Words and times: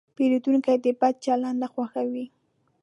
پیرودونکی 0.15 0.77
د 0.83 0.87
بد 0.99 1.15
چلند 1.25 1.57
نه 1.63 1.67
خوښوي. 1.73 2.25